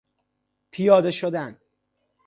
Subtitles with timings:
[0.71, 1.57] پیاده شدن